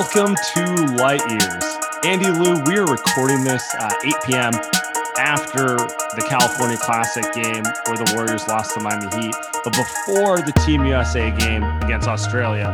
[0.00, 1.64] Welcome to Light Years.
[2.04, 4.54] Andy Liu, we are recording this uh, 8 p.m.
[5.18, 10.54] after the California Classic game where the Warriors lost to Miami Heat, but before the
[10.64, 12.72] Team USA game against Australia.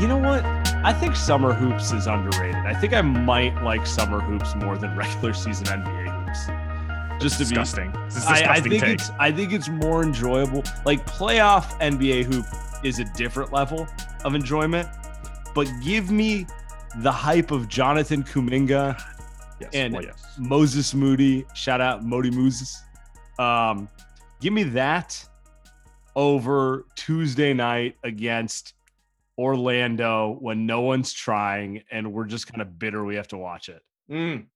[0.00, 0.42] You know what?
[0.82, 2.56] I think summer hoops is underrated.
[2.56, 7.22] I think I might like summer hoops more than regular season NBA hoops.
[7.22, 7.90] Just to disgusting.
[7.92, 8.94] be is I, I think take.
[8.94, 10.64] it's I think it's more enjoyable.
[10.86, 12.46] Like playoff NBA hoop
[12.82, 13.86] is a different level
[14.24, 14.88] of enjoyment,
[15.54, 16.46] but give me
[16.98, 19.00] the hype of Jonathan Kuminga
[19.60, 19.70] Yes.
[19.74, 20.34] and- well, yes.
[20.38, 21.44] Moses Moody.
[21.54, 22.82] Shout out Modi Moses.
[23.38, 23.88] Um,
[24.40, 25.24] give me that
[26.16, 28.74] over Tuesday night against
[29.38, 33.68] Orlando when no one's trying and we're just kind of bitter we have to watch
[33.68, 33.80] it.
[34.10, 34.46] Mm.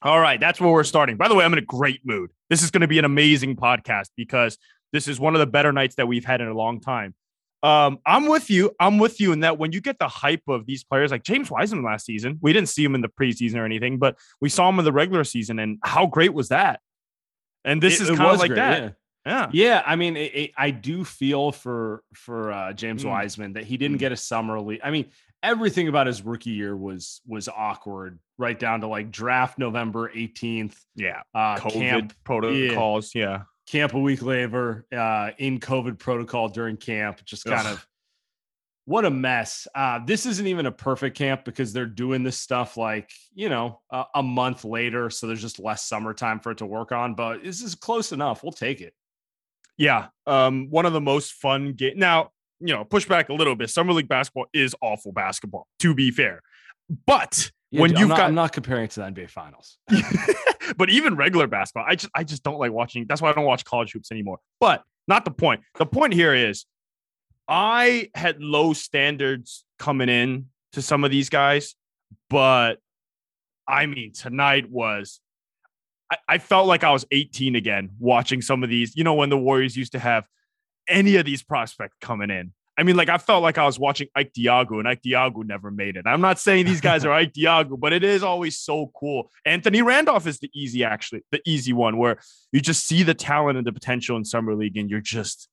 [0.00, 1.16] All right, that's where we're starting.
[1.16, 2.30] By the way, I'm in a great mood.
[2.48, 4.56] This is going to be an amazing podcast because
[4.92, 7.14] this is one of the better nights that we've had in a long time.
[7.62, 8.72] Um, I'm with you.
[8.80, 11.50] I'm with you in that when you get the hype of these players like James
[11.50, 14.68] Wiseman last season, we didn't see him in the preseason or anything, but we saw
[14.68, 16.80] him in the regular season, and how great was that?
[17.64, 18.82] And this It- is kind of like great, that.
[18.82, 18.90] yeah.
[19.24, 19.48] Yeah.
[19.52, 23.10] Yeah, I mean, it, it- I do feel for for uh, James Mm.
[23.10, 24.00] Wiseman that he didn't Mm.
[24.00, 24.80] get a summer league.
[24.82, 25.06] I mean,
[25.44, 30.76] everything about his rookie year was was awkward, right down to like draft November eighteenth,
[30.96, 31.22] Yeah.
[31.36, 33.14] uh, COVID camp protocols.
[33.14, 33.42] Yeah.
[33.66, 37.24] Camp a week later, uh, in COVID protocol during camp.
[37.24, 37.74] Just kind Ugh.
[37.74, 37.86] of
[38.84, 39.68] what a mess.
[39.74, 43.80] Uh, this isn't even a perfect camp because they're doing this stuff like you know
[43.90, 47.14] a, a month later, so there's just less summertime for it to work on.
[47.14, 48.42] But this is close enough.
[48.42, 48.94] We'll take it.
[49.76, 50.08] Yeah.
[50.26, 51.94] Um, one of the most fun game.
[51.96, 52.30] Now,
[52.60, 53.70] you know, push back a little bit.
[53.70, 56.42] Summer league basketball is awful basketball, to be fair.
[57.06, 59.30] But Yeah, when dude, you've I'm not, got I'm not comparing it to the NBA
[59.30, 59.78] Finals.
[60.76, 63.06] but even regular basketball, I just I just don't like watching.
[63.08, 64.38] That's why I don't watch college hoops anymore.
[64.60, 65.62] But not the point.
[65.78, 66.66] The point here is
[67.48, 71.74] I had low standards coming in to some of these guys,
[72.28, 72.78] but
[73.66, 75.20] I mean tonight was
[76.10, 78.94] I, I felt like I was 18 again watching some of these.
[78.94, 80.26] You know, when the Warriors used to have
[80.88, 82.52] any of these prospects coming in.
[82.78, 85.70] I mean, like I felt like I was watching Ike Diogu, and Ike Diogu never
[85.70, 86.06] made it.
[86.06, 89.30] I'm not saying these guys are Ike Diogu, but it is always so cool.
[89.44, 92.18] Anthony Randolph is the easy, actually, the easy one where
[92.50, 95.48] you just see the talent and the potential in summer league, and you're just,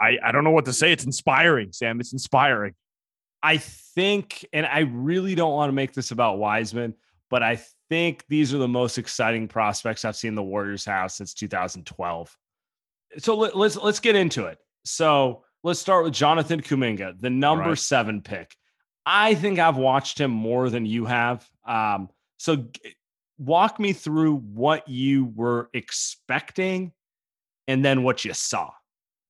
[0.00, 0.90] I, I don't know what to say.
[0.90, 2.00] It's inspiring, Sam.
[2.00, 2.74] It's inspiring.
[3.42, 6.94] I think, and I really don't want to make this about Wiseman,
[7.28, 11.34] but I think these are the most exciting prospects I've seen the Warriors have since
[11.34, 12.36] 2012.
[13.18, 14.58] So let, let's let's get into it.
[14.84, 17.78] So let's start with Jonathan Kuminga, the number right.
[17.78, 18.54] seven pick.
[19.04, 21.46] I think I've watched him more than you have.
[21.66, 22.94] Um, so g-
[23.38, 26.92] walk me through what you were expecting
[27.66, 28.70] and then what you saw.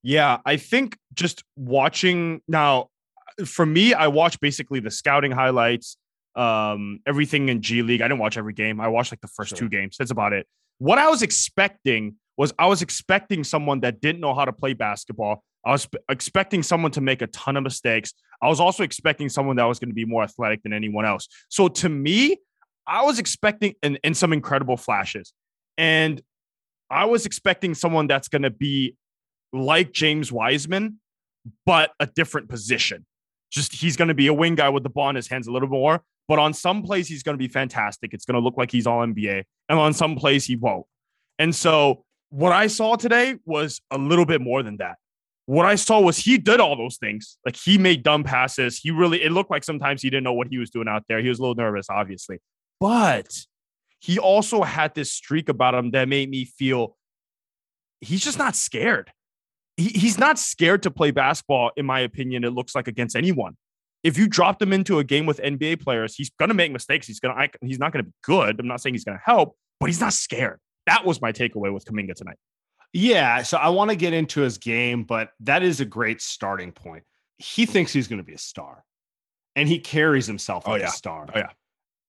[0.03, 2.89] Yeah, I think just watching now
[3.45, 5.97] for me, I watched basically the scouting highlights,
[6.37, 8.01] um, everything in G League.
[8.03, 8.81] I didn't watch every game.
[8.81, 9.59] I watched like the first Sure.
[9.59, 9.97] two games.
[9.99, 10.47] That's about it.
[10.79, 14.73] What I was expecting was I was expecting someone that didn't know how to play
[14.75, 15.43] basketball.
[15.65, 18.15] I was expecting someone to make a ton of mistakes.
[18.43, 21.29] I was also expecting someone that was going to be more athletic than anyone else.
[21.51, 22.39] So to me,
[22.87, 25.33] I was expecting and, some incredible flashes.
[25.77, 26.21] And
[26.89, 28.97] I was expecting someone that's going to be
[29.53, 30.99] like James Wiseman,
[31.67, 33.05] but a different position.
[33.51, 35.53] Just he's going to be a wing guy with the ball in his hands a
[35.53, 38.15] little more, But on some plays, he's going to be fantastic.
[38.15, 39.43] It's going to look like he's all NBA.
[39.69, 40.87] And on some plays, he won't.
[41.39, 44.97] And so what I saw today was a little bit more than that.
[45.47, 47.37] What I saw was he did all those things.
[47.45, 48.79] Like he made dumb passes.
[48.79, 51.21] He really, it looked like sometimes he didn't know what he was doing out there.
[51.21, 52.39] He was a little nervous, obviously.
[52.79, 53.37] But
[53.99, 56.97] he also had this streak about him that made me feel
[58.01, 59.13] he's just not scared.
[59.77, 62.45] He, he's not scared to play basketball, in my opinion.
[62.45, 63.57] It looks like against anyone.
[64.03, 67.07] If you drop him into a game with NBA players, he's gonna make mistakes.
[67.07, 68.59] He's gonna he's not gonna be good.
[68.61, 70.59] I'm not saying he's gonna help, but he's not scared.
[70.87, 72.39] That was my takeaway with Kuminga tonight.
[72.93, 76.73] Yeah, so I want to get into his game, but that is a great starting
[76.73, 77.05] point.
[77.39, 78.85] He thinks he's going to be a star,
[79.55, 80.89] and he carries himself oh, like yeah.
[80.89, 81.27] a star.
[81.33, 81.51] Oh yeah,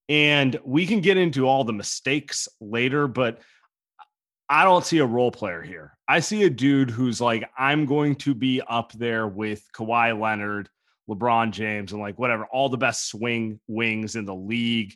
[0.09, 3.39] and we can get into all the mistakes later, but
[4.49, 5.97] I don't see a role player here.
[6.09, 10.67] I see a dude who's like, I'm going to be up there with Kawhi Leonard,
[11.09, 14.93] LeBron James, and like whatever, all the best swing wings in the league.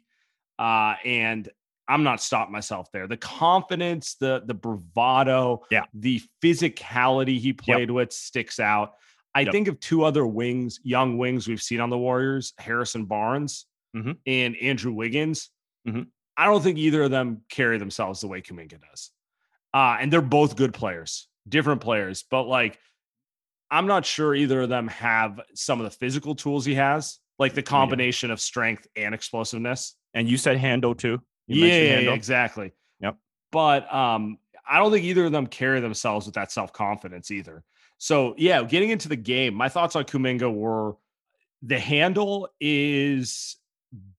[0.60, 1.48] Uh, and
[1.88, 3.08] I'm not stopping myself there.
[3.08, 7.96] The confidence, the the bravado, yeah, the physicality he played yep.
[7.96, 8.94] with sticks out.
[9.36, 9.52] I yep.
[9.52, 13.66] think of two other wings, young wings we've seen on the Warriors, Harrison Barnes
[13.96, 14.14] mm-hmm.
[14.26, 15.50] and Andrew Wiggins.
[15.88, 16.04] Mm-hmm.
[16.38, 19.12] I don't think either of them carry themselves the way Kuminga does.
[19.74, 22.80] Uh, and they're both good players, different players, but like
[23.70, 27.54] I'm not sure either of them have some of the physical tools he has, like
[27.54, 28.34] the combination yeah.
[28.34, 29.96] of strength and explosiveness.
[30.14, 31.22] And you said handle too.
[31.48, 32.74] You yeah, yeah, exactly.
[33.02, 33.18] Yep.
[33.52, 34.38] But um,
[34.68, 37.64] I don't think either of them carry themselves with that self confidence either.
[37.98, 40.96] So yeah, getting into the game, my thoughts on Kuminga were
[41.62, 43.58] the handle is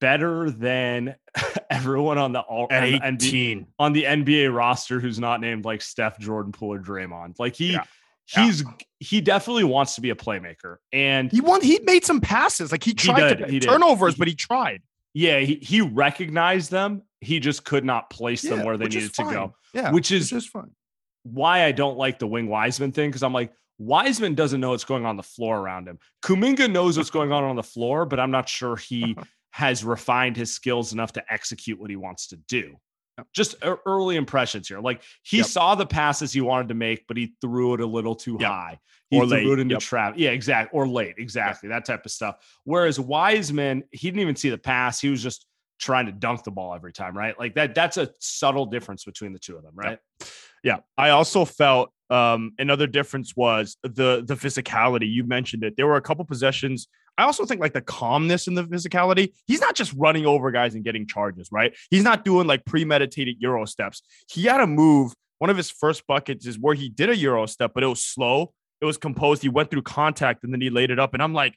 [0.00, 1.16] better than
[1.70, 6.18] everyone on the all at 18 on the NBA roster who's not named like Steph,
[6.18, 7.38] Jordan Poole, or Draymond.
[7.38, 7.84] Like he yeah.
[8.24, 8.70] he's yeah.
[8.98, 10.76] he definitely wants to be a playmaker.
[10.92, 12.72] And he won he made some passes.
[12.72, 14.82] Like he tried he did, to he turnovers, but he tried.
[15.12, 17.02] Yeah, he, he recognized them.
[17.26, 19.54] He just could not place yeah, them where they needed to go.
[19.74, 19.90] Yeah.
[19.90, 20.70] Which is just fine.
[21.24, 24.84] Why I don't like the wing Wiseman thing, because I'm like, Wiseman doesn't know what's
[24.84, 25.98] going on the floor around him.
[26.22, 29.16] Kuminga knows what's going on on the floor, but I'm not sure he
[29.50, 32.76] has refined his skills enough to execute what he wants to do.
[33.34, 34.78] Just early impressions here.
[34.78, 35.46] Like he yep.
[35.46, 38.50] saw the passes he wanted to make, but he threw it a little too yep.
[38.50, 38.78] high.
[39.08, 39.46] He or threw late.
[39.46, 39.80] it into yep.
[39.80, 40.14] trap.
[40.16, 40.78] Yeah, exactly.
[40.78, 41.14] Or late.
[41.16, 41.70] Exactly.
[41.70, 42.36] That type of stuff.
[42.64, 45.00] Whereas Wiseman, he didn't even see the pass.
[45.00, 45.46] He was just
[45.78, 47.38] trying to dunk the ball every time, right?
[47.38, 49.98] Like that, that's a subtle difference between the two of them, right?
[50.62, 50.78] Yeah.
[50.96, 55.12] I also felt um, another difference was the the physicality.
[55.12, 55.76] You mentioned it.
[55.76, 56.88] There were a couple possessions
[57.18, 59.32] I also think like the calmness and the physicality.
[59.46, 61.74] He's not just running over guys and getting charges, right?
[61.90, 64.02] He's not doing like premeditated Euro steps.
[64.28, 65.14] He had a move.
[65.38, 68.02] One of his first buckets is where he did a Euro step, but it was
[68.02, 68.52] slow.
[68.80, 69.42] It was composed.
[69.42, 71.14] He went through contact and then he laid it up.
[71.14, 71.56] And I'm like,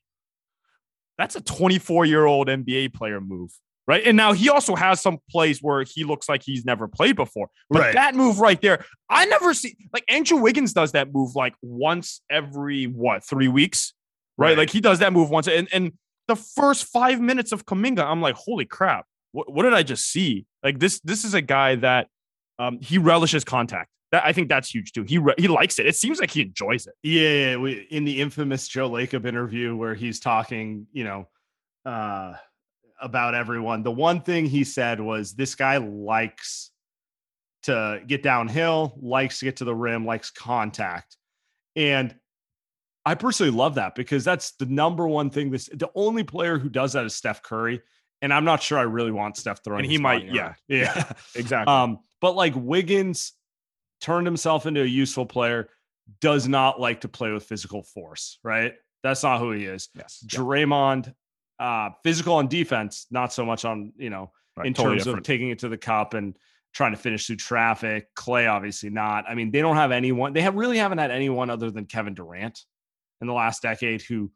[1.18, 3.52] that's a 24 year old NBA player move.
[3.90, 4.06] Right.
[4.06, 7.50] And now he also has some plays where he looks like he's never played before.
[7.72, 7.94] But right.
[7.96, 12.22] that move right there, I never see like Andrew Wiggins does that move like once
[12.30, 13.96] every what three weeks
[14.40, 14.50] right?
[14.50, 14.58] right?
[14.60, 15.92] Like he does that move once, and and
[16.28, 20.06] the first five minutes of Kuminga, I'm like, holy crap, what, what did I just
[20.12, 20.46] see?
[20.64, 22.08] Like this, this is a guy that
[22.60, 23.90] um, he relishes contact.
[24.12, 25.04] That, I think that's huge too.
[25.04, 25.86] He re- he likes it.
[25.86, 26.94] It seems like he enjoys it.
[27.04, 31.28] Yeah, we, in the infamous Joe Lacob interview where he's talking, you know,
[31.86, 32.34] uh,
[33.02, 33.84] about everyone.
[33.84, 36.72] The one thing he said was, "This guy likes
[37.64, 41.18] to get downhill, likes to get to the rim, likes contact,"
[41.76, 42.16] and
[43.06, 45.50] I personally love that because that's the number one thing.
[45.50, 47.82] This the only player who does that is Steph Curry,
[48.22, 49.84] and I'm not sure I really want Steph throwing.
[49.84, 51.74] And he might, yeah, yeah, yeah, exactly.
[51.74, 53.34] Um, but like Wiggins
[54.02, 55.70] turned himself into a useful player,
[56.22, 58.76] does not like to play with physical force, right?
[59.02, 59.90] That's not who he is.
[59.96, 61.14] Yes, Draymond,
[61.60, 65.20] uh, physical on defense, not so much on you know right, in totally terms different.
[65.20, 66.38] of taking it to the cup and
[66.74, 68.08] trying to finish through traffic.
[68.16, 69.26] Klay obviously not.
[69.28, 70.34] I mean, they don't have anyone.
[70.34, 72.64] They have really haven't had anyone other than Kevin Durant
[73.22, 74.32] in the last decade who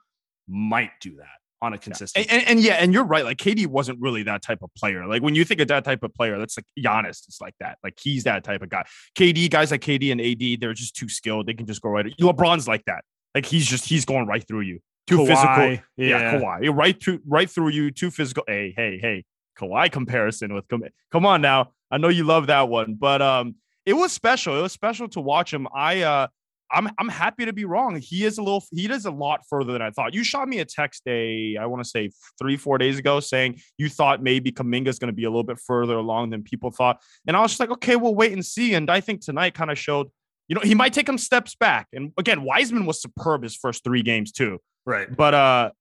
[0.47, 1.27] might do that
[1.61, 2.25] on a consistent.
[2.25, 2.33] Yeah.
[2.33, 3.23] And, and, and, yeah, and you're right.
[3.23, 5.07] Like KD wasn't really that type of player.
[5.07, 7.25] Like when you think of that type of player, that's like Giannis.
[7.27, 7.77] It's like that.
[7.83, 8.83] Like he's that type of guy.
[9.15, 11.47] KD guys like KD and AD, they're just too skilled.
[11.47, 12.05] They can just go right.
[12.19, 13.05] LeBron's like that.
[13.33, 14.79] Like he's just he's going right through you.
[15.07, 15.85] Too Kawhi, physical.
[15.97, 16.75] Yeah, yeah Kawhi.
[16.75, 17.91] Right through right through you.
[17.91, 18.43] Too physical.
[18.47, 19.25] Hey, hey, hey.
[19.59, 21.71] Kawhi comparison with come, come on now.
[21.91, 23.55] I know you love that one, but um,
[23.85, 24.57] it was special.
[24.57, 25.67] It was special to watch him.
[25.73, 26.27] I uh
[26.71, 27.97] I'm I'm happy to be wrong.
[27.97, 30.13] He is a little he does a lot further than I thought.
[30.13, 33.61] You shot me a text a I want to say three four days ago saying
[33.77, 36.71] you thought maybe Kuminga is going to be a little bit further along than people
[36.71, 38.73] thought, and I was just like, okay, we'll wait and see.
[38.73, 40.07] And I think tonight kind of showed,
[40.47, 41.87] you know, he might take him steps back.
[41.93, 44.59] And again, Wiseman was superb his first three games too.
[44.85, 45.71] Right, but uh,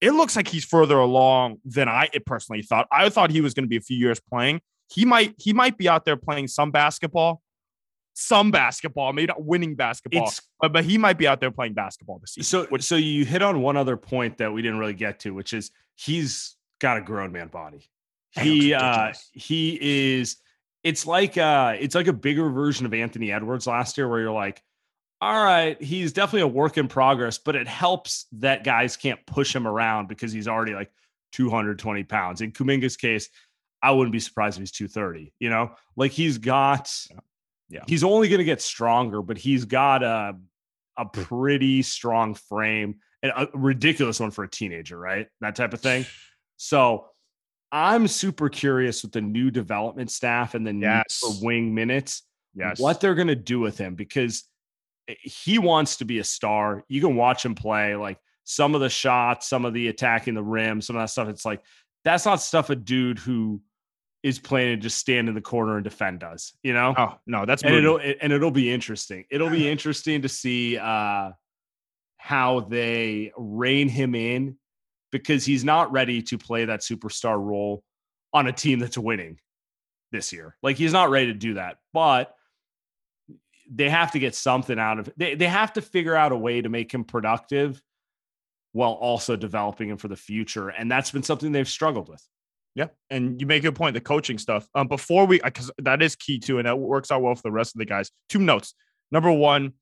[0.00, 2.86] it looks like he's further along than I personally thought.
[2.92, 4.60] I thought he was going to be a few years playing.
[4.92, 7.42] He might he might be out there playing some basketball,
[8.14, 12.18] some basketball, maybe not winning basketball, but, but he might be out there playing basketball
[12.20, 12.68] this season.
[12.70, 15.52] So, so you hit on one other point that we didn't really get to, which
[15.52, 17.88] is he's got a grown man body.
[18.30, 20.36] He uh, he is.
[20.86, 24.30] It's like uh, it's like a bigger version of Anthony Edwards last year, where you're
[24.30, 24.62] like,
[25.20, 29.52] all right, he's definitely a work in progress, but it helps that guys can't push
[29.52, 30.92] him around because he's already like
[31.32, 32.40] 220 pounds.
[32.40, 33.28] In Kuminga's case,
[33.82, 35.32] I wouldn't be surprised if he's 230.
[35.40, 37.18] You know, like he's got, yeah,
[37.68, 37.84] yeah.
[37.88, 40.36] he's only going to get stronger, but he's got a
[40.96, 45.26] a pretty strong frame and a ridiculous one for a teenager, right?
[45.40, 46.06] That type of thing.
[46.58, 47.08] So
[47.72, 51.18] I'm super curious with the new development staff and the yes.
[51.18, 52.22] for wing minutes.
[52.54, 52.78] Yes.
[52.78, 54.44] What they're going to do with him because
[55.08, 56.84] Eh, he wants to be a star.
[56.88, 60.42] You can watch him play like some of the shots, some of the attacking the
[60.42, 61.28] rim, some of that stuff.
[61.28, 61.62] It's like
[62.04, 63.60] that's not stuff a dude who
[64.22, 66.94] is playing to just stand in the corner and defend does, you know?
[66.96, 69.24] Oh, no, that's and it'll and it'll be interesting.
[69.30, 71.32] It'll be interesting to see uh
[72.18, 74.56] how they rein him in
[75.22, 77.82] because he's not ready to play that superstar role
[78.32, 79.38] on a team that's winning
[80.12, 80.56] this year.
[80.62, 81.78] Like he's not ready to do that.
[81.92, 82.34] But
[83.70, 85.14] they have to get something out of it.
[85.16, 87.80] They, they have to figure out a way to make him productive
[88.72, 90.68] while also developing him for the future.
[90.68, 92.22] And that's been something they've struggled with.
[92.74, 92.88] Yeah.
[93.08, 94.68] And you make a point, the coaching stuff.
[94.74, 97.50] Um, before we, because that is key too, and that works out well for the
[97.50, 98.10] rest of the guys.
[98.28, 98.74] Two notes.
[99.10, 99.72] Number one,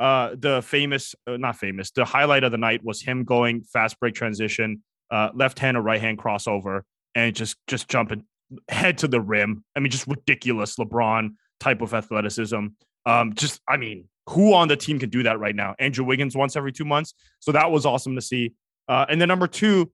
[0.00, 4.00] uh, the famous, uh, not famous, the highlight of the night was him going fast
[4.00, 6.82] break transition, uh, left hand or right hand crossover,
[7.14, 8.24] and just just jumping
[8.68, 9.62] head to the rim.
[9.76, 12.66] I mean, just ridiculous LeBron type of athleticism.
[13.06, 15.74] Um, just I mean, who on the team can do that right now?
[15.78, 17.14] Andrew Wiggins once every two months.
[17.40, 18.54] So that was awesome to see.
[18.88, 19.92] Uh, and then number two,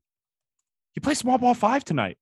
[0.93, 2.17] he plays small ball five tonight.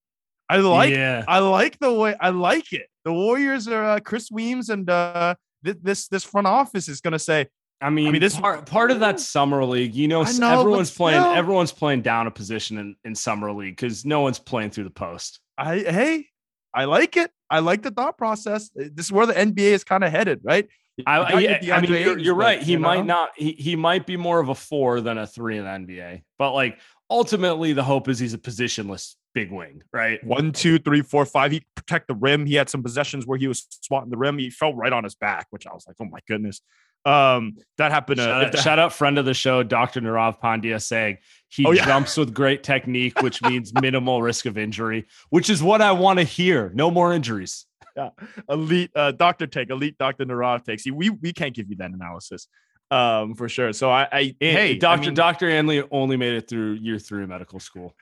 [0.48, 1.24] I like yeah.
[1.28, 2.88] I like the way I like it.
[3.04, 7.18] The Warriors are uh, Chris Weems and uh, th- this this front office is gonna
[7.18, 7.48] say.
[7.84, 9.94] I mean, I mean this part, part of that summer league.
[9.94, 14.06] You know, know everyone's playing everyone's playing down a position in, in summer league because
[14.06, 15.40] no one's playing through the post.
[15.58, 16.28] I hey,
[16.72, 17.30] I like it.
[17.50, 18.70] I like the thought process.
[18.78, 20.66] Uh, this is where the NBA is kind of headed, right?
[21.06, 22.62] I, yeah, I mean, you're, you're right.
[22.62, 22.88] He you know?
[22.88, 23.30] might not.
[23.36, 26.22] He, he might be more of a four than a three in the NBA.
[26.38, 26.78] But like
[27.10, 30.22] ultimately, the hope is he's a positionless big wing, right?
[30.24, 31.52] One, two, three, four, five.
[31.52, 32.46] He protect the rim.
[32.46, 34.38] He had some possessions where he was swatting the rim.
[34.38, 36.60] He fell right on his back, which I was like, oh my goodness.
[37.04, 38.18] Um, that happened.
[38.20, 40.00] Shout, uh, out, that, shout out friend of the show, Dr.
[40.00, 41.18] Nirav Pandya saying
[41.48, 41.84] he oh, yeah.
[41.84, 46.18] jumps with great technique, which means minimal risk of injury, which is what I want
[46.18, 46.72] to hear.
[46.74, 47.66] No more injuries.
[47.96, 48.10] Yeah,
[48.48, 50.24] elite uh, doctor take, elite Dr.
[50.24, 50.84] Nirav takes.
[50.90, 52.48] We we can't give you that analysis,
[52.90, 53.72] um, for sure.
[53.72, 57.22] So I, I hey, Doctor I mean, Doctor Anley only made it through year three
[57.22, 57.94] of medical school.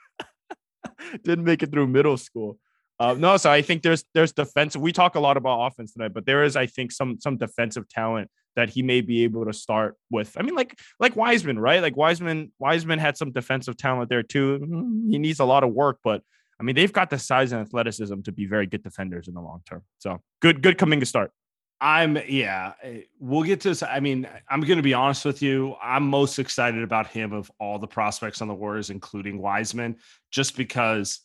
[1.24, 2.58] Didn't make it through middle school.
[2.98, 4.80] Uh, no, so I think there's there's defensive.
[4.80, 7.88] We talk a lot about offense tonight, but there is I think some some defensive
[7.88, 10.36] talent that he may be able to start with.
[10.38, 11.82] I mean, like like Wiseman, right?
[11.82, 14.58] Like Wiseman, Wiseman had some defensive talent there too.
[14.58, 15.10] Mm-hmm.
[15.10, 16.22] He needs a lot of work, but
[16.60, 19.40] I mean, they've got the size and athleticism to be very good defenders in the
[19.40, 19.82] long term.
[19.98, 21.32] So good, good coming to start.
[21.80, 22.74] I'm yeah.
[22.82, 23.76] Eh, we'll get to.
[23.90, 25.74] I mean, I'm going to be honest with you.
[25.82, 29.96] I'm most excited about him of all the prospects on the Warriors, including Wiseman,
[30.30, 31.20] just because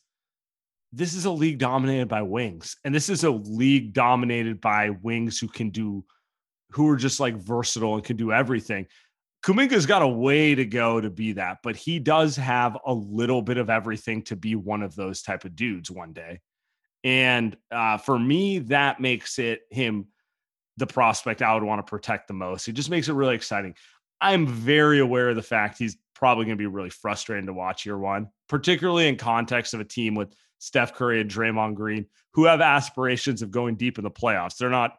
[0.91, 5.37] this is a league dominated by wings, and this is a league dominated by wings
[5.37, 6.03] who can do
[6.71, 8.87] who are just like versatile and can do everything.
[9.43, 13.41] Kuminga's got a way to go to be that, but he does have a little
[13.41, 16.41] bit of everything to be one of those type of dudes one day.
[17.03, 20.07] And uh, for me, that makes it him
[20.77, 22.67] the prospect I would want to protect the most.
[22.67, 23.75] It just makes it really exciting.
[24.19, 27.85] I'm very aware of the fact he's probably going to be really frustrating to watch
[27.85, 32.45] year one, particularly in context of a team with Steph Curry and Draymond Green, who
[32.45, 34.57] have aspirations of going deep in the playoffs.
[34.57, 34.97] They're not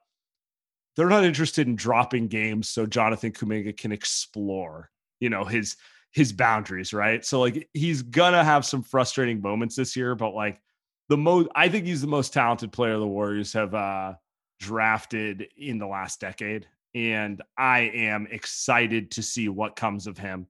[0.98, 4.90] they're not interested in dropping games so Jonathan Kuminga can explore,
[5.20, 5.76] you know, his
[6.10, 7.24] his boundaries, right?
[7.24, 10.60] So like he's gonna have some frustrating moments this year, but like
[11.08, 14.14] the most I think he's the most talented player the Warriors have uh
[14.58, 16.66] drafted in the last decade.
[16.96, 20.48] And I am excited to see what comes of him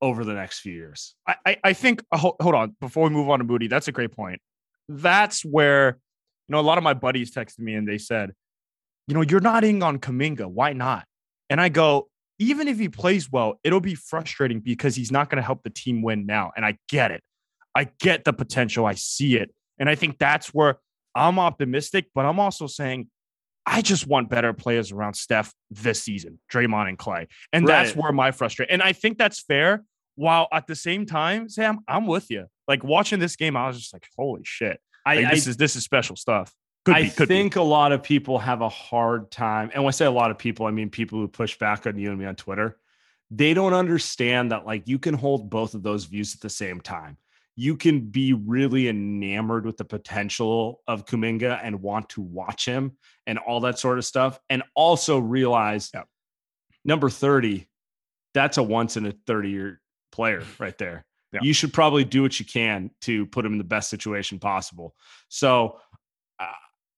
[0.00, 1.16] over the next few years.
[1.26, 3.92] I, I, think, uh, hold, hold on, before we move on to Moody, that's a
[3.92, 4.40] great point.
[4.88, 5.98] That's where,
[6.46, 8.32] you know, a lot of my buddies texted me and they said,
[9.06, 10.46] you know, you're not in on Kuminga.
[10.46, 11.06] Why not?
[11.48, 12.08] And I go,
[12.38, 15.70] even if he plays well, it'll be frustrating because he's not going to help the
[15.70, 16.52] team win now.
[16.56, 17.22] And I get it.
[17.74, 18.86] I get the potential.
[18.86, 19.54] I see it.
[19.78, 20.78] And I think that's where
[21.14, 23.08] I'm optimistic, but I'm also saying
[23.64, 27.26] I just want better players around Steph this season, Draymond and Klay.
[27.52, 27.84] And right.
[27.84, 28.72] that's where my frustration.
[28.72, 29.84] And I think that's fair.
[30.16, 32.46] while at the same time, Sam, I'm with you.
[32.66, 34.80] Like watching this game, I was just like, holy shit.
[35.04, 36.52] I, Like, I, this is this is special stuff.
[36.86, 37.34] Could I be, could be.
[37.34, 39.72] think a lot of people have a hard time.
[39.74, 41.98] And when I say a lot of people, I mean people who push back on
[41.98, 42.78] you and me on Twitter.
[43.28, 46.80] They don't understand that like you can hold both of those views at the same
[46.80, 47.16] time.
[47.56, 52.96] You can be really enamored with the potential of Kuminga and want to watch him
[53.26, 54.38] and all that sort of stuff.
[54.48, 55.90] And also realize
[56.84, 57.66] number 30,
[58.32, 59.80] that's a once in a 30 year
[60.12, 61.04] player right there.
[61.32, 61.40] Yeah.
[61.42, 64.94] You should probably do what you can to put him in the best situation possible.
[65.28, 65.80] So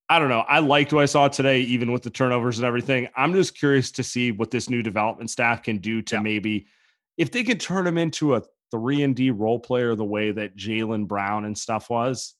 [0.08, 0.40] I don't know.
[0.40, 3.08] I liked what I saw today, even with the turnovers and everything.
[3.14, 6.22] I'm just curious to see what this new development staff can do to Yeah.
[6.22, 6.66] maybe,
[7.18, 10.56] if they could turn him into a three and D role player the way that
[10.56, 12.34] Jaylen Brown and stuff was.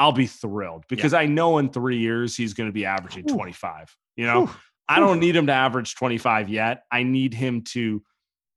[0.00, 3.34] I'll be thrilled because I know in three years he's going to be averaging Whew.
[3.34, 3.96] 25.
[4.16, 4.54] You know, Whew.
[4.88, 6.84] I don't need him to average 25 yet.
[6.90, 8.04] I need him to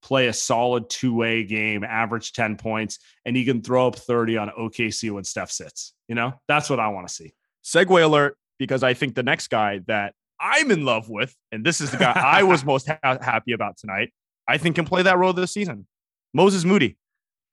[0.03, 4.37] play a solid two way game, average 10 points, and he can throw up 30
[4.37, 5.93] on OKC when Steph sits.
[6.07, 7.33] You know, that's what I want to see.
[7.63, 11.81] Segue alert because I think the next guy that I'm in love with, and this
[11.81, 14.11] is the guy I was most ha- happy about tonight,
[14.47, 15.87] I think can play that role this season.
[16.33, 16.97] Moses Moody,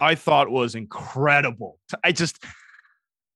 [0.01, 1.79] I thought was incredible.
[2.03, 2.43] I just,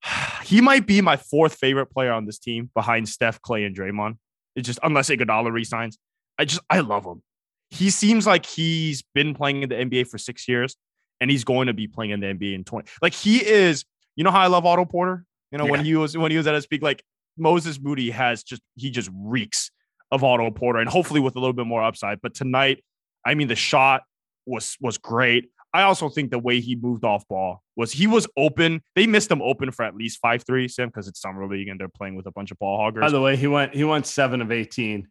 [0.45, 4.17] he might be my fourth favorite player on this team behind Steph, Klay, and Draymond.
[4.57, 5.99] It's just, unless Iguodala resigns,
[6.39, 7.23] I just, I love him.
[7.71, 10.77] He seems like he's been playing in the NBA for six years
[11.21, 12.89] and he's going to be playing in the NBA in 20.
[13.01, 13.85] Like he is,
[14.17, 15.25] you know how I love Otto Porter?
[15.53, 17.05] You know, when he was when he was at his peak, like
[17.37, 19.71] Moses Moody has just he just reeks
[20.11, 22.21] of Otto Porter, and hopefully with a little bit more upside.
[22.21, 22.83] But tonight,
[23.25, 24.03] I mean, the shot
[24.47, 25.51] was was great.
[25.75, 28.83] I also think the way he moved off ball was he was open.
[28.95, 31.81] They missed him open for at least five three, Sam, because it's summer league and
[31.81, 33.01] they're playing with a bunch of ball hoggers.
[33.01, 35.07] By the way, he went he went seven of 18,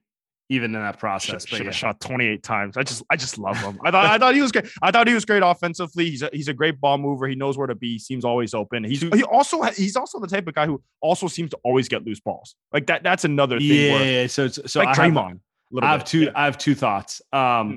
[0.52, 1.48] even in that process.
[1.48, 1.72] should But have yeah.
[1.72, 2.78] shot 28 times.
[2.78, 3.80] I just I just love him.
[3.84, 4.68] I thought I thought he was great.
[4.82, 6.10] I thought he was great offensively.
[6.10, 7.28] He's a, he's a great ball mover.
[7.28, 7.98] He knows where to be.
[7.98, 8.84] Seems always open.
[8.84, 12.06] He's he also he's also the type of guy who also seems to always get
[12.06, 12.56] loose balls.
[12.74, 15.40] Like that that's another thing yeah, where yeah, so so like I have, Draymond.
[15.72, 16.08] little I have bit.
[16.08, 16.30] two.
[16.36, 17.22] I have two thoughts.
[17.34, 17.76] Um, Hmm.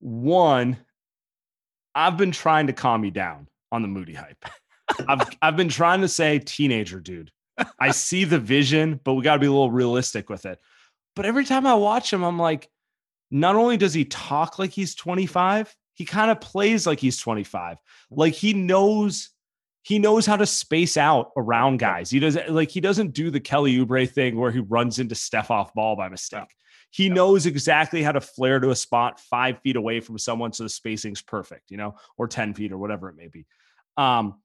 [0.00, 0.76] one,
[1.94, 4.44] I've been trying to calm you down on the Moody hype.
[5.08, 7.30] I've I've been trying to say, teenager dude.
[7.78, 10.58] I see the vision, but we got to be a little realistic with it.
[11.20, 12.70] But every time I watch him, I'm like,
[13.30, 17.76] not only does he talk like he's 25, he kind of plays like he's 25.
[18.10, 19.28] Like he knows
[19.82, 22.08] he knows how to space out around guys.
[22.08, 25.50] He doesn't like he doesn't do the Kelly Oubre thing where he runs into Steph
[25.50, 26.56] off ball by mistake.
[26.90, 30.62] He knows exactly how to flare to a spot five feet away from someone so
[30.62, 33.44] the spacing's perfect, you know, or 10 feet or whatever it may be.
[33.98, 34.40] Um,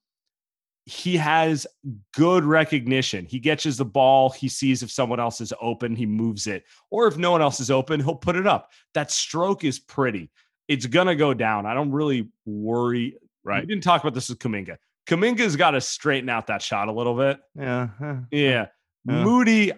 [0.85, 1.65] he has
[2.13, 3.25] good recognition.
[3.25, 4.29] He catches the ball.
[4.29, 6.63] He sees if someone else is open, he moves it.
[6.91, 8.71] Or if no one else is open, he'll put it up.
[8.93, 10.29] That stroke is pretty.
[10.67, 11.65] It's going to go down.
[11.65, 13.17] I don't really worry.
[13.43, 13.61] Right.
[13.61, 14.77] We didn't talk about this with Kuminga.
[15.07, 17.39] Kuminga's got to straighten out that shot a little bit.
[17.55, 17.89] Yeah.
[17.99, 18.19] yeah.
[18.31, 18.65] Yeah.
[19.07, 19.23] Yeah.
[19.23, 19.71] Moody,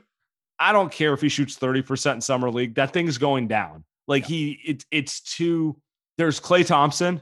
[0.60, 2.76] I don't care if he shoots 30% in summer league.
[2.76, 3.84] That thing's going down.
[4.08, 5.76] Like he it's it's too
[6.18, 7.22] there's Klay Thompson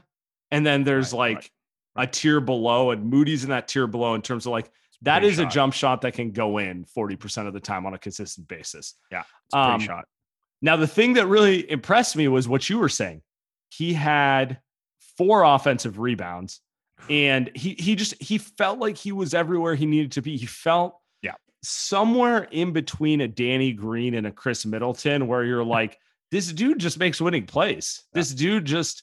[0.52, 1.50] and then there's Right, like
[1.96, 4.70] a tier below and Moody's in that tier below in terms of like
[5.02, 7.94] that is is a jump shot that can go in 40% of the time on
[7.94, 8.94] a consistent basis.
[9.12, 9.20] Yeah.
[9.20, 10.04] It's a pretty Um, shot.
[10.62, 13.20] Now, the thing that really impressed me was what you were saying.
[13.68, 14.58] He had
[15.18, 16.60] four offensive rebounds,
[17.10, 20.36] and he he just he felt like he was everywhere he needed to be.
[20.38, 21.34] He felt Yeah.
[21.62, 25.98] somewhere in between a Danny Green and a Khris Middleton, where you're like,
[26.30, 28.02] this dude just makes winning plays.
[28.14, 28.20] Yeah.
[28.20, 29.02] This dude just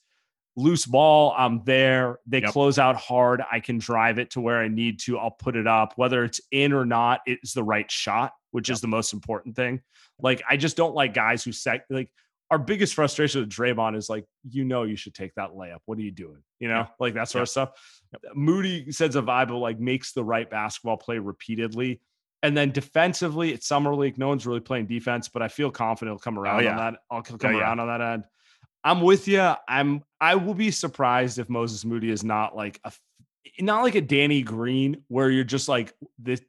[0.55, 1.33] loose ball.
[1.37, 2.19] I'm there.
[2.27, 2.51] They Yep.
[2.51, 3.41] close out hard.
[3.51, 5.17] I can drive it to where I need to.
[5.17, 5.93] I'll put it up.
[5.95, 9.81] Whether it's in or not, it's the right shot, which is the most important thing.
[10.19, 12.11] Like, I just don't like guys who sec like
[12.51, 15.79] our biggest frustration with Draymond is like, you know, you should take that layup.
[15.85, 16.43] What are you doing?
[16.59, 16.87] You know, Yeah.
[16.99, 17.43] like that sort Yeah.
[17.43, 17.69] of stuff.
[18.35, 21.99] Moody sends a vibe of like makes the right basketball play repeatedly.
[22.43, 24.17] And then defensively, it's summer league.
[24.19, 26.71] No one's really playing defense, but I feel confident he'll come oh, around Oh, yeah.
[26.71, 26.99] on that.
[27.09, 27.59] I'll oh, come Oh, yeah.
[27.63, 28.25] around on that end.
[28.83, 29.53] I'm with you.
[29.67, 30.03] I'm.
[30.19, 32.91] I will be surprised if Moses Moody is not like a,
[33.59, 36.41] not like a Danny Green, where you're just like this.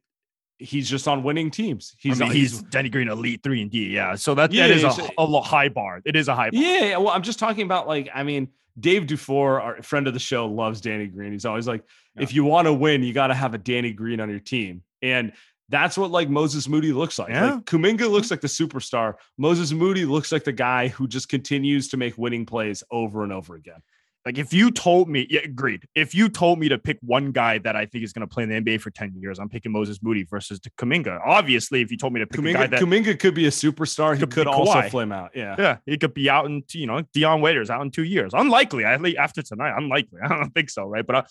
[0.58, 1.94] He's just on winning teams.
[1.98, 3.86] He's He's, I mean, he's, he's Danny Green elite three and D.
[3.88, 4.14] Yeah.
[4.14, 6.00] So that, Yeah, that is a, a high bar.
[6.04, 6.60] It is a high bar.
[6.62, 10.14] Yeah, yeah, well, I'm just talking about like, I mean, Dave Dufour, our friend of
[10.14, 11.32] the show, loves Danny Green.
[11.32, 11.84] He's always like,
[12.16, 12.22] Yeah.
[12.22, 14.82] if you want to win, you got to have a Danny Green on your team.
[15.02, 15.32] And
[15.68, 17.30] that's what like Moses Moody looks like.
[17.30, 17.54] Yeah.
[17.54, 19.14] Like Kuminga looks like the superstar.
[19.38, 23.32] Moses Moody looks like the guy who just continues to make winning plays over and
[23.32, 23.80] over again.
[24.24, 25.86] Like if you told me, yeah, agreed.
[25.94, 28.42] If you told me to pick one guy that I think is going to play
[28.42, 31.20] in the NBA for 10 years, I'm picking Moses Moody versus Kuminga.
[31.26, 33.50] Obviously, if you told me to pick Kuminga, a guy that Kuminga could be a
[33.50, 35.32] superstar, he Could could, also flame out.
[35.34, 35.56] Yeah.
[35.58, 38.32] yeah, he could be out in, you know, Dion Waiters out in two years.
[38.32, 38.86] Unlikely.
[38.86, 40.20] I think after tonight, unlikely.
[40.24, 41.06] I don't think so, right?
[41.06, 41.22] But uh,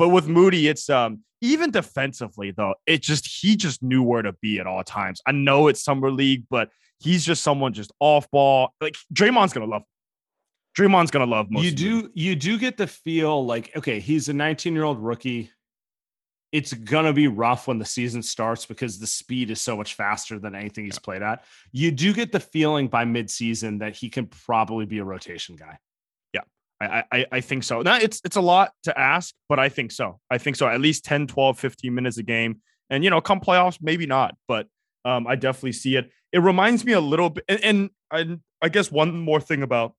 [0.00, 4.32] but with Moody, it's um even defensively though, it just he just knew where to
[4.40, 5.20] be at all times.
[5.26, 8.72] I know it's summer league, but he's just someone just off ball.
[8.80, 9.82] Like Draymond's gonna love.
[9.82, 10.90] Him.
[10.90, 11.48] Draymond's gonna love.
[11.50, 12.02] you Moses Moody.
[12.02, 15.50] do you do get the feel like okay he's a 19 year old rookie
[16.50, 20.38] it's gonna be rough when the season starts because the speed is so much faster
[20.38, 24.26] than anything he's played at you do get the feeling by midseason that he can
[24.26, 25.78] probably be a rotation guy
[26.80, 27.82] I, I I think so.
[27.82, 30.18] Now it's it's a lot to ask, but I think so.
[30.30, 30.66] I think so.
[30.66, 32.60] At least 10, 12, 15 minutes a game.
[32.88, 34.66] And you know, come playoffs, maybe not, but
[35.04, 36.10] um, I definitely see it.
[36.32, 39.94] It reminds me a little bit, and, and I, I guess one more thing about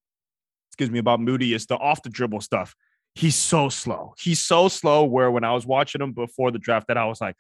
[0.69, 2.75] excuse me about Moody is the off the dribble stuff.
[3.13, 4.13] He's so slow.
[4.17, 5.03] He's so slow.
[5.03, 7.35] Where when I was watching him before the draft, that I was like,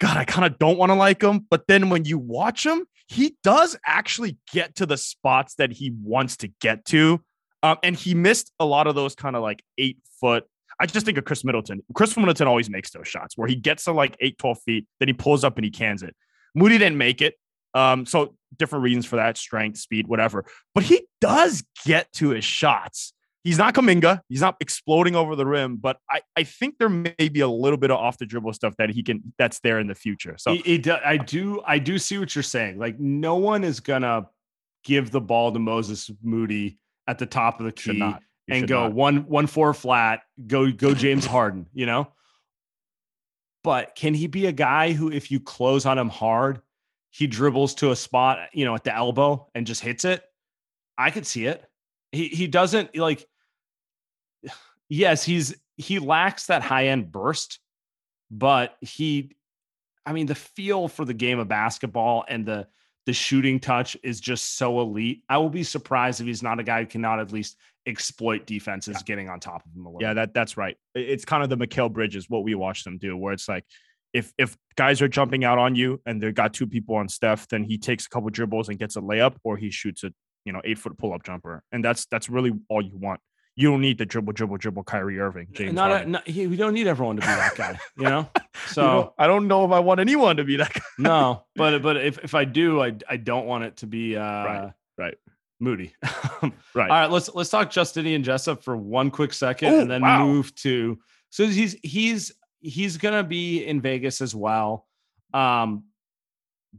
[0.00, 1.46] God, I kind of don't want to like him.
[1.48, 5.94] But then when you watch him, he does actually get to the spots that he
[6.02, 7.22] wants to get to.
[7.62, 10.44] Um, and he missed a lot of those kind of like eight foot.
[10.80, 11.82] I just think of Khris Middleton.
[11.94, 15.08] Khris Middleton always makes those shots where he gets to like eight, 12 feet, then
[15.08, 16.16] he pulls up and he cans it.
[16.54, 17.34] Moody didn't make it.
[17.74, 20.44] Um, so different reasons for that strength, speed, whatever.
[20.74, 23.14] But he does get to his shots.
[23.44, 24.20] He's not Kuminga.
[24.28, 27.76] He's not exploding over the rim, but I, I think there may be a little
[27.76, 30.36] bit of off the dribble stuff that he can that's there in the future.
[30.38, 30.52] So
[31.04, 32.78] I do I do see what you're saying.
[32.78, 34.28] Like no one is gonna
[34.84, 38.14] give the ball to Moses Moody at the top of the key.
[38.48, 38.92] And go not.
[38.92, 42.08] one one four flat, go go James Harden, you know?
[43.62, 46.60] But can he be a guy who if you close on him hard,
[47.10, 50.24] he dribbles to a spot, you know, at the elbow and just hits it?
[50.98, 51.64] I could see it.
[52.10, 53.26] He he doesn't like
[54.88, 57.60] yes, he's he lacks that high-end burst,
[58.30, 59.36] but he
[60.04, 62.66] I mean, the feel for the game of basketball and the
[63.06, 65.22] the shooting touch is just so elite.
[65.28, 69.02] I will be surprised if he's not a guy who cannot at least exploit defenses
[69.02, 70.02] getting on top of him a little.
[70.02, 70.76] Yeah, that that's right.
[70.94, 73.64] It's kind of the Mikal Bridges, what we watch them do, where it's like
[74.12, 77.48] if if guys are jumping out on you and they've got two people on Steph,
[77.48, 80.12] then he takes a couple dribbles and gets a layup, or he shoots a
[80.44, 83.20] you know eight foot pull up jumper, and that's that's really all you want.
[83.54, 86.12] You don't need the dribble, dribble, dribble, Kyrie Irving, James not, a, Harden.
[86.12, 88.28] not he, we don't need everyone to be that guy, you know.
[88.34, 90.80] You So know, I don't know if I want anyone to be that guy.
[90.98, 94.22] no, but but if if I do, I I don't want it to be uh
[94.22, 95.14] Right, right.
[95.60, 95.92] Moody.
[96.74, 96.90] Right.
[96.90, 100.24] All right, let's let's talk Justinian Jessup for one quick second Oh, and then wow.
[100.26, 100.98] move to
[101.30, 104.86] so he's he's he's gonna be in Vegas as well.
[105.34, 105.84] Um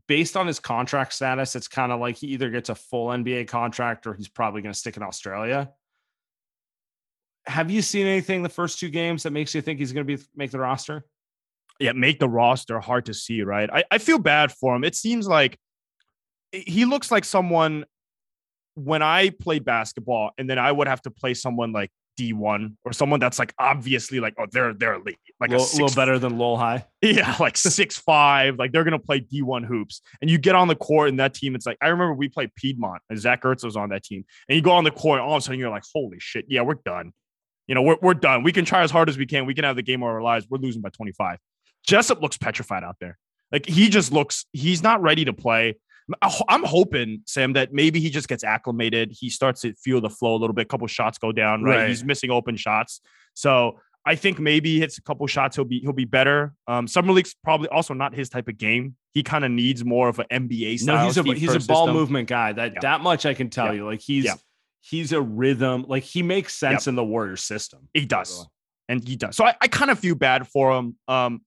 [0.08, 3.48] based on his contract status, it's kind of like he either gets a full NBA
[3.48, 5.70] contract or he's probably gonna stick in Australia.
[7.46, 10.18] Have you seen anything the first two games that makes you think he's gonna be
[10.36, 11.06] make the roster?
[11.80, 13.70] yeah, make the roster hard to see, right?
[13.72, 14.84] I, I feel bad for him.
[14.84, 15.58] It seems like
[16.52, 17.86] he looks like someone
[18.76, 22.94] when I played basketball, and then I would have to play someone like D1 or
[22.94, 25.18] someone that's like obviously like, oh, they're they're elite.
[25.40, 26.86] Like a a little, six, little better than Lowell High.
[27.02, 28.58] Yeah, like six five.
[28.58, 30.02] Like they're gonna play D1 hoops.
[30.22, 32.54] And you get on the court and that team, it's like I remember we played
[32.56, 34.26] Piedmont and Zach Ertz was on that team.
[34.48, 36.62] And you go on the court, all of a sudden you're like, holy shit, yeah,
[36.62, 37.14] we're done.
[37.68, 38.44] You know, we're, we're done.
[38.44, 39.46] We can try as hard as we can.
[39.46, 40.46] We can have the game of our lives.
[40.50, 41.38] We're losing by 25.
[41.86, 43.18] Jessup looks petrified out there.
[43.52, 45.76] Like he just looks, he's not ready to play.
[46.22, 49.14] I'm hoping, Sam, that maybe he just gets acclimated.
[49.18, 50.64] He starts to feel the flow a little bit.
[50.64, 51.78] A couple shots go down, right?
[51.78, 51.90] Right.
[51.90, 53.00] He's missing open shots.
[53.36, 56.54] So I think maybe he hits a couple shots, he'll be he'll be better.
[56.68, 58.98] Um, summer league's probably also not his type of game.
[59.14, 60.98] He kind of needs more of an NBA style.
[60.98, 61.94] No, he's a he's a ball system.
[61.96, 62.52] movement guy.
[62.52, 62.80] That Yeah.
[62.82, 63.72] that much I can tell Yeah.
[63.74, 63.86] you.
[63.86, 64.34] Like he's Yeah.
[64.84, 65.86] He's a rhythm.
[65.88, 67.88] Like he makes sense in the Warriors system.
[67.94, 68.46] He does.
[68.90, 69.36] and he does.
[69.38, 70.98] So I, I kind of feel bad for him.
[71.08, 71.42] Um,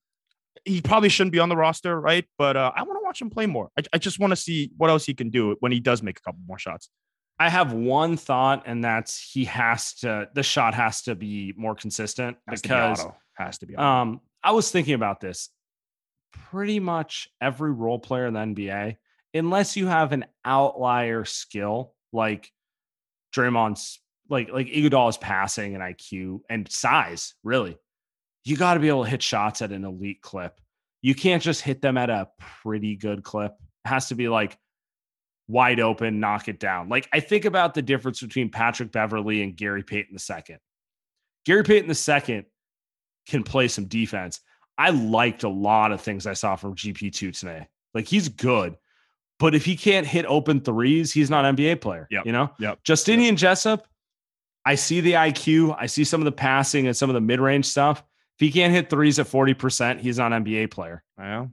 [0.65, 2.25] he probably shouldn't be on the roster, right?
[2.37, 3.69] But uh, I want to watch him play more.
[3.77, 6.17] I, I just want to see what else he can do when he does make
[6.17, 6.89] a couple more shots.
[7.39, 11.75] I have one thought, and that's he has to the shot has to be more
[11.75, 13.75] consistent Has because to be has to be.
[13.75, 13.83] auto.
[13.85, 15.49] um I was thinking about this.
[16.49, 18.97] Pretty much every role player in the NBA,
[19.33, 22.51] unless you have an outlier skill like
[23.35, 27.77] Draymond's like like Iguodala's passing and IQ and size, really.
[28.43, 30.59] You got to be able to hit shots at an elite clip.
[31.01, 32.29] You can't just hit them at a
[32.63, 33.51] pretty good clip.
[33.85, 34.57] It has to be like
[35.47, 36.89] wide open, knock it down.
[36.89, 40.57] Like I think about the difference between Patrick Beverley and Gary Payton II.
[41.45, 42.45] Gary Payton II
[43.27, 44.41] can play some defense.
[44.77, 47.67] I liked a lot of things I saw from GP2 today.
[47.93, 48.77] Like he's good,
[49.39, 52.07] but if he can't hit open threes, he's not an NBA player.
[52.09, 52.25] Yep.
[52.25, 52.83] You know, Yep.
[52.83, 53.87] Justinian Jessup,
[54.65, 57.39] I see the IQ, I see some of the passing and some of the mid
[57.39, 58.03] range stuff.
[58.35, 61.03] If he can't hit threes at 40%, he's not an NBA player.
[61.17, 61.47] Yeah.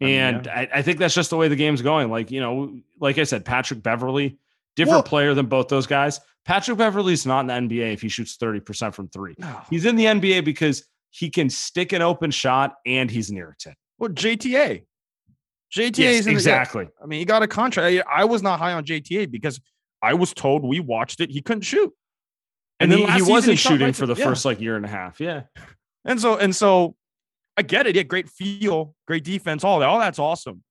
[0.00, 0.52] I mean, and yeah.
[0.52, 2.08] I, I, think that's just the way the game's going.
[2.10, 4.38] Like, you know, like I said, Patrick Beverley,
[4.76, 6.20] different well, player than both those guys.
[6.44, 9.34] Patrick Beverley's not in the NBA if he shoots 30% from three.
[9.38, 9.60] No.
[9.68, 13.76] He's in the NBA because he can stick an open shot and he's an irritant.
[13.98, 14.84] Well, JTA.
[15.74, 16.84] JTA yes, is exactly.
[16.84, 18.04] The, I mean, he got a contract.
[18.10, 19.60] I was not high on JTA because
[20.02, 21.30] I was told we watched it.
[21.30, 21.92] He couldn't shoot.
[22.80, 24.24] And, and then he, he wasn't he shooting right for the yeah.
[24.24, 25.20] first like year and a half.
[25.20, 25.42] Yeah.
[26.04, 26.94] And so, and so
[27.58, 27.94] I get it.
[27.94, 29.88] He had great feel, great defense, all that.
[29.88, 30.62] All that's awesome.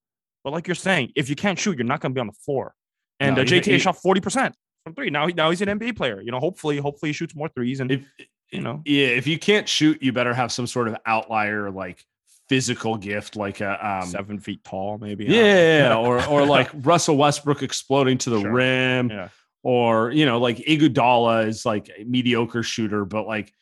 [0.43, 2.33] But like you're saying, if you can't shoot, you're not going to be on the
[2.33, 2.73] floor.
[3.19, 5.11] And no, uh, JTA he, shot 40% from three.
[5.11, 6.21] Now, now he's an NBA player.
[6.21, 7.81] You know, hopefully, hopefully he shoots more threes.
[7.81, 8.01] And, if,
[8.51, 12.03] you know, yeah, if you can't shoot, you better have some sort of outlier, like
[12.49, 15.25] physical gift, like a um, seven feet tall, maybe.
[15.25, 15.95] Yeah.
[15.99, 18.51] or, or like Russell Westbrook exploding to the sure.
[18.51, 19.09] rim.
[19.09, 19.29] Yeah.
[19.63, 23.53] Or, you know, like Iguodala is like a mediocre shooter, but like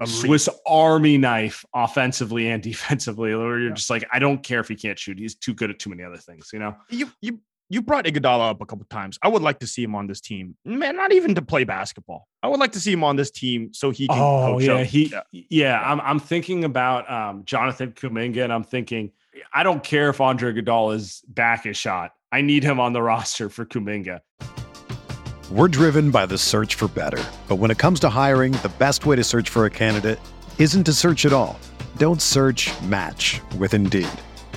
[0.00, 3.34] a Swiss Army knife offensively and defensively.
[3.34, 3.74] Where you're yeah.
[3.74, 5.18] just like, I don't care if he can't shoot.
[5.18, 6.76] He's too good at too many other things, you know?
[6.88, 7.40] You you
[7.72, 9.18] you brought Iguodala up a couple times.
[9.22, 10.56] I would like to see him on this team.
[10.66, 12.28] Man, not even to play basketball.
[12.42, 14.18] I would like to see him on this team so he can.
[14.18, 15.22] Oh yeah, he yeah.
[15.48, 15.80] yeah.
[15.82, 19.10] I'm I'm thinking about um, Jonathan Kuminga, and I'm thinking
[19.54, 22.12] I don't care if Andre Iguodala's back is shot.
[22.30, 24.20] I need him on the roster for Kuminga.
[25.50, 29.06] We're driven by the search for better, but when it comes to hiring, the best
[29.06, 30.18] way to search for a candidate
[30.58, 31.58] isn't to search at all.
[31.96, 32.70] Don't search.
[32.82, 34.08] Match with Indeed.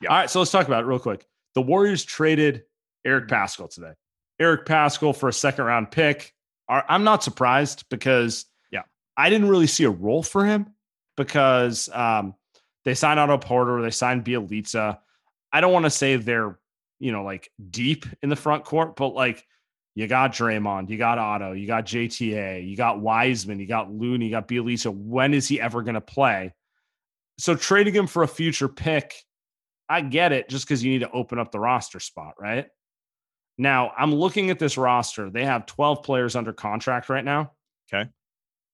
[0.00, 0.10] Yeah.
[0.10, 1.26] All right, so let's talk about it real quick.
[1.54, 2.62] The Warriors traded
[3.04, 3.66] Eric mm-hmm.
[3.66, 3.92] Today.
[4.40, 6.32] Eric Paschall for a second round pick.
[6.68, 8.82] I'm not surprised because yeah,
[9.16, 10.74] I didn't really see a role for him
[11.16, 12.34] because um,
[12.84, 14.98] they signed Otto Porter, they signed Bjelica.
[15.52, 16.58] I don't want to say they're
[17.00, 19.46] you know like deep in the front court, but like
[19.94, 24.26] you got Draymond, you got Otto, you got JTA, you got Wiseman, you got Looney,
[24.26, 24.94] you got Bjelica.
[24.94, 26.54] When is he ever going to play?
[27.38, 29.14] So trading him for a future pick
[29.88, 32.66] I get it just because you need to open up the roster spot, right?
[33.56, 35.30] Now, I'm looking at this roster.
[35.30, 37.52] They have 12 players under contract right now.
[37.92, 38.08] Okay.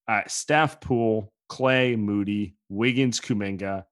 [0.09, 0.31] All right.
[0.31, 3.85] Steph Poole, Klay, Moody, Wiggins, Kuminga,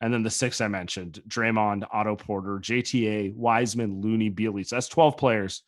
[0.00, 4.70] and then the six I mentioned Draymond, Otto Porter, JTA, Wiseman, Looney, Bjelica.
[4.70, 5.62] That's 12 players.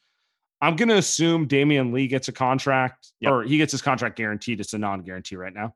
[0.60, 3.32] I'm going to assume Damion Lee gets a contract yep.
[3.32, 4.60] or he gets his contract guaranteed.
[4.60, 5.74] It's a non guarantee right now.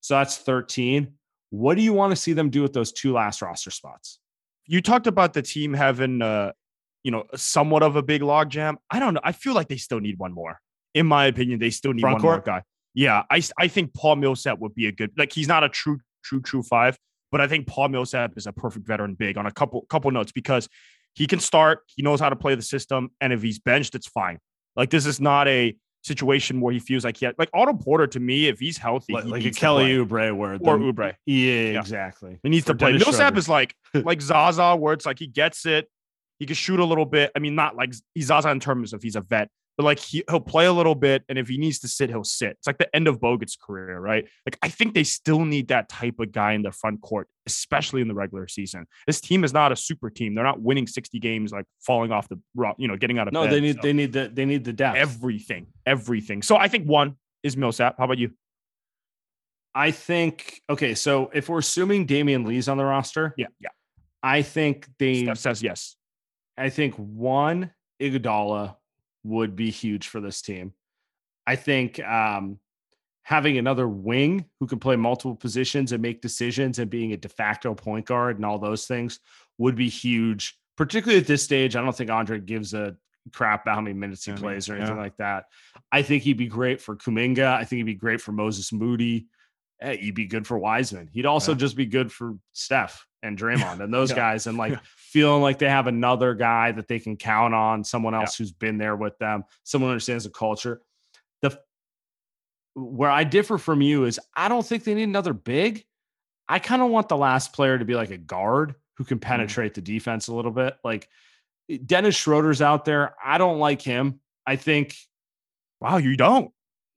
[0.00, 1.12] So that's 13.
[1.50, 4.20] What do you want to see them do with those two last roster spots?
[4.68, 6.52] You talked about the team having uh
[7.02, 8.78] you know somewhat of a big log jam.
[8.90, 9.20] I don't know.
[9.24, 10.60] I feel like they still need one more.
[10.94, 12.46] In my opinion, they still need Front one court?
[12.46, 12.62] more guy.
[12.94, 15.98] Yeah, I I think Paul Millsap would be a good like he's not a true
[16.22, 16.96] true true five,
[17.32, 20.32] but I think Paul Millsap is a perfect veteran big on a couple couple notes
[20.32, 20.68] because
[21.14, 24.06] he can start, he knows how to play the system, and if he's benched, it's
[24.06, 24.38] fine.
[24.76, 25.76] Like this is not a
[26.08, 29.12] situation where he feels like he had like Otto Porter to me, if he's healthy,
[29.12, 31.14] like, he like a Kelly Oubre where or Oubre.
[31.26, 32.38] Yeah, yeah, exactly.
[32.42, 32.92] He needs to play.
[32.92, 35.88] Millsap is like like Zaza, where it's like he gets it,
[36.38, 37.30] he can shoot a little bit.
[37.36, 40.24] I mean, not like he's Zaza in terms of he's a vet, but like he,
[40.28, 42.50] he'll play a little bit, and if he needs to sit, he'll sit.
[42.50, 44.26] It's like the end of Bogut's career, right?
[44.44, 48.02] Like I think they still need that type of guy in the front court, especially
[48.02, 48.88] in the regular season.
[49.06, 50.34] This team is not a super team.
[50.34, 52.40] They're not winning 60 games, like falling off the,
[52.76, 53.32] you know, getting out of.
[53.32, 53.82] No, bed, they need so.
[53.82, 54.98] they need the they need the depth.
[54.98, 56.42] Everything, everything.
[56.42, 57.14] So I think one
[57.44, 57.98] is Millsap.
[57.98, 58.32] How about you?
[59.76, 60.96] I think okay.
[60.96, 63.68] So if we're assuming Damion Lee's on the roster, yeah, yeah,
[64.24, 65.94] I think they Steph says yes.
[66.56, 67.70] I think one
[68.02, 68.74] Iguodala
[69.28, 70.72] would be huge for this team.
[71.46, 72.58] I think um,
[73.22, 77.28] having another wing who can play multiple positions and make decisions and being a de
[77.28, 79.20] facto point guard and all those things
[79.58, 81.76] would be huge, particularly at this stage.
[81.76, 82.96] I don't think Andre gives a
[83.32, 85.02] crap about how many minutes he I mean, plays or anything yeah.
[85.02, 85.44] like that.
[85.90, 87.54] I think he'd be great for Kuminga.
[87.54, 89.26] I think he'd be great for Moses Moody.
[89.80, 91.08] Hey, he'd be good for Wiseman.
[91.12, 91.58] He'd also Yeah.
[91.58, 94.16] just be good for Steph and Draymond and those Yeah.
[94.16, 98.14] guys and like feeling like they have another guy that they can count on, someone
[98.14, 100.82] else who's been there with them, someone understands the culture.
[101.42, 101.58] The
[102.74, 105.84] where I differ from you is I don't think they need another big.
[106.48, 109.28] I kind of want the last player to be like a guard who can mm-hmm.
[109.28, 110.76] penetrate the defense a little bit.
[110.84, 111.08] Like
[111.84, 113.14] Dennis Schroeder's out there.
[113.22, 114.20] I don't like him.
[114.46, 114.94] I think
[115.80, 116.50] Wow, you don't.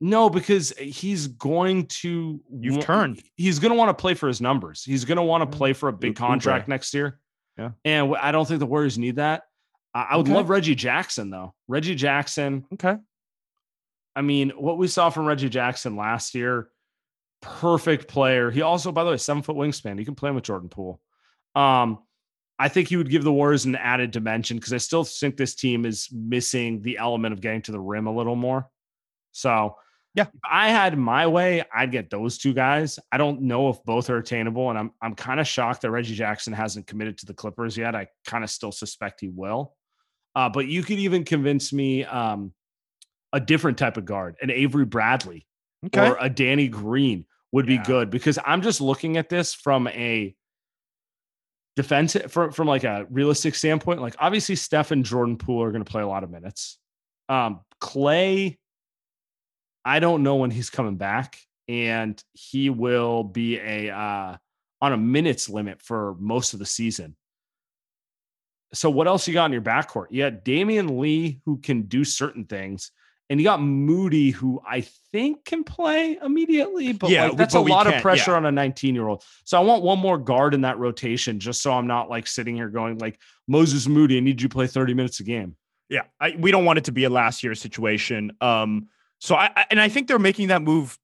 [0.04, 3.22] No, because he's going to You've wa- turned.
[3.36, 4.84] He's going to want to play for his numbers.
[4.84, 7.20] He's going to want to play for a big contract next year.
[7.58, 7.72] Yeah.
[7.86, 9.44] and I don't think the Warriors need that.
[9.94, 10.34] I, I would Okay.
[10.36, 11.54] love Reggie Jackson though.
[11.68, 12.66] Reggie Jackson.
[12.74, 12.96] Okay.
[14.16, 16.70] I mean, what we saw from Reggie Jackson last year,
[17.42, 18.52] perfect player.
[18.52, 20.00] He also, by the way, seven foot wingspan.
[20.00, 21.00] You can play him with Jordan Poole.
[21.56, 22.00] Um,
[22.58, 25.56] I think he would give the Warriors an added dimension because I still think this
[25.56, 28.68] team is missing the element of getting to the rim a little more.
[29.32, 29.76] So,
[30.14, 30.24] Yeah.
[30.24, 33.00] if I had my way, I'd get those two guys.
[33.12, 36.16] I don't know if both are attainable, and I'm I'm kind of shocked that Reggie
[36.16, 37.96] Jackson hasn't committed to the Clippers yet.
[37.96, 39.76] I kind of still suspect he will.
[40.36, 42.54] Uh, but you could even convince me um,
[43.34, 45.46] a different type of guard, an Avery Bradley
[45.86, 46.10] Okay.
[46.10, 50.34] or a Danny Green would be good because I'm just looking at this from a
[51.76, 54.02] defense from, from like a realistic standpoint.
[54.02, 56.78] Like obviously Steph and Jordan Poole are going to play a lot of minutes.
[57.30, 58.58] Um, Klay,
[59.84, 64.38] I don't know when he's coming back, and he will be a uh,
[64.82, 67.16] on a minutes limit for most of the season.
[68.74, 70.08] So what else you got in your backcourt?
[70.12, 72.92] You got Damion Lee who can do certain things,
[73.30, 77.62] and you got Moody who I think can play immediately, but Yeah, like, that's but
[77.62, 78.38] a lot of pressure yeah.
[78.38, 79.24] on a 19 year old.
[79.46, 82.56] So I want one more guard in that rotation, just so I'm not like sitting
[82.56, 84.18] here going like Moses Moody.
[84.18, 85.56] I need you to play 30 minutes a game.
[85.90, 88.32] Yeah, I, we don't want it to be a last year situation.
[88.40, 88.88] Um,
[89.22, 90.98] so I, and I think they're making that move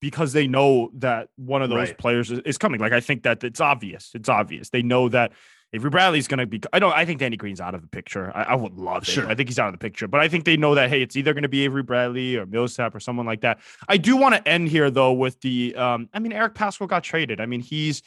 [0.00, 1.98] because they know that one of those Right.
[1.98, 2.80] players is, is coming.
[2.80, 4.12] Like I think that it's obvious.
[4.14, 4.70] It's obvious.
[4.70, 5.32] They know that
[5.74, 6.62] Avery Bradley's going to be.
[6.72, 6.94] I don't.
[6.94, 8.32] I think Danny Green's out of the picture.
[8.34, 9.08] I, I would love it.
[9.10, 9.28] Sure.
[9.28, 10.08] I think he's out of the picture.
[10.08, 12.46] But I think they know that hey, it's either going to be Avery Bradley or
[12.46, 13.58] Millsap or someone like that.
[13.86, 15.74] I do want to end here though with the.
[15.74, 17.38] Um, I mean, Eric Paschall got traded.
[17.40, 18.02] I mean, he's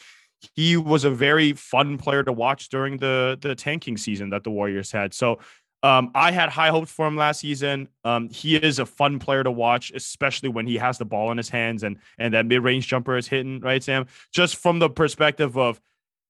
[0.56, 4.50] he was a very fun player to watch during the the tanking season that the
[4.50, 5.14] Warriors had.
[5.14, 5.38] So
[5.82, 7.88] um, I had high hopes for him last season.
[8.04, 11.36] Um, he is a fun player to watch, especially when he has the ball in
[11.36, 14.06] his hands and and that mid range jumper is hitting right, Sam.
[14.32, 15.80] Just from the perspective of,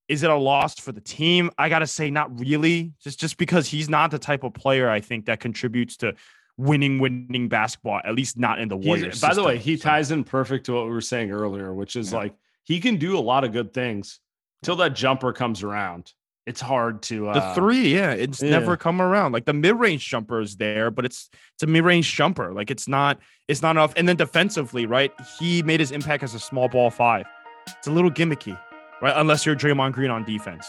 [0.09, 1.51] is it a loss for the team?
[1.59, 2.93] I gotta say, not really.
[3.03, 6.15] Just just because he's not the type of player I think that contributes to
[6.57, 8.01] winning winning basketball.
[8.05, 9.21] At least not in the He's- Warriors.
[9.21, 9.71] by the way, system.
[9.73, 12.19] he So, ties in perfect to what we were saying earlier, which is Yeah.
[12.19, 12.35] like
[12.65, 14.21] he can do a lot of good things
[14.63, 16.13] till that jumper comes around.
[16.45, 18.51] It's hard to uh, the three, yeah, it's yeah.
[18.51, 19.31] never come around.
[19.31, 22.53] Like the mid range jumper is there, but it's it's a mid range jumper.
[22.53, 23.93] Like it's not it's not enough.
[23.97, 25.13] And then defensively, right?
[25.39, 27.27] He made his impact as a small ball five.
[27.69, 28.59] It's a little gimmicky,
[29.01, 29.15] right?
[29.17, 30.67] Unless you're Draymond Green on defense.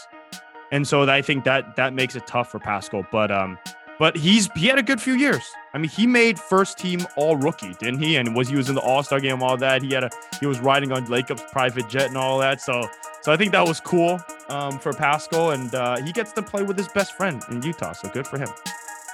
[0.70, 3.04] And so I think that that makes it tough for Paschall.
[3.10, 3.58] But um,
[3.98, 5.42] but he's he had a good few years.
[5.72, 8.14] I mean, he made first team all rookie, didn't he?
[8.14, 9.82] And was he was in the All Star game, all that.
[9.82, 12.60] He had a he was riding on Lacob's private jet and all that.
[12.60, 12.88] So
[13.22, 16.62] so I think that was cool um, for Paschall, and uh, he gets to play
[16.62, 17.92] with his best friend in Utah.
[17.92, 18.48] So good for him.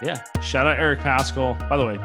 [0.02, 0.22] Yeah.
[0.40, 1.58] Shout out Eric Paschall.
[1.68, 1.98] By the way,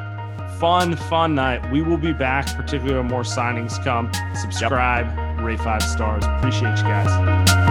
[0.60, 1.70] fun, fun night.
[1.72, 4.12] We will be back, particularly when more signings come.
[4.36, 6.26] Subscribe, rate five stars.
[6.26, 7.65] Appreciate you guys.